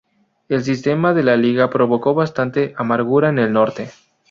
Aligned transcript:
El 0.49 0.63
sistema 0.63 1.13
de 1.13 1.21
la 1.21 1.37
liga 1.37 1.69
provocó 1.69 2.15
bastante 2.15 2.73
amargura 2.75 3.29
en 3.29 3.37
el 3.37 3.53
norte. 3.53 3.91